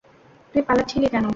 [0.53, 1.25] তুই পালাচ্ছিলি কেন?